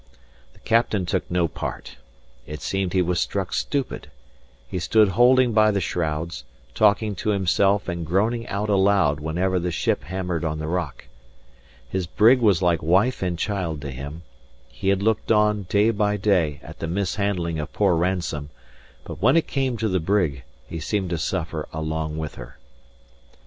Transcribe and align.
The 0.53 0.59
captain 0.61 1.05
took 1.05 1.29
no 1.29 1.47
part. 1.47 1.97
It 2.47 2.63
seemed 2.63 2.93
he 2.93 3.03
was 3.03 3.19
struck 3.19 3.53
stupid. 3.53 4.09
He 4.67 4.79
stood 4.79 5.09
holding 5.09 5.53
by 5.53 5.69
the 5.69 5.79
shrouds, 5.79 6.43
talking 6.73 7.13
to 7.17 7.29
himself 7.29 7.87
and 7.87 8.03
groaning 8.03 8.47
out 8.47 8.67
aloud 8.67 9.19
whenever 9.19 9.59
the 9.59 9.69
ship 9.69 10.05
hammered 10.05 10.43
on 10.43 10.57
the 10.57 10.65
rock. 10.65 11.05
His 11.87 12.07
brig 12.07 12.39
was 12.39 12.63
like 12.63 12.81
wife 12.81 13.21
and 13.21 13.37
child 13.37 13.79
to 13.81 13.91
him; 13.91 14.23
he 14.69 14.89
had 14.89 15.03
looked 15.03 15.31
on, 15.31 15.67
day 15.69 15.91
by 15.91 16.17
day, 16.17 16.59
at 16.63 16.79
the 16.79 16.87
mishandling 16.87 17.59
of 17.59 17.71
poor 17.71 17.95
Ransome; 17.95 18.49
but 19.03 19.21
when 19.21 19.37
it 19.37 19.45
came 19.45 19.77
to 19.77 19.87
the 19.87 19.99
brig, 19.99 20.41
he 20.65 20.79
seemed 20.79 21.11
to 21.11 21.19
suffer 21.19 21.67
along 21.71 22.17
with 22.17 22.33
her. 22.41 22.57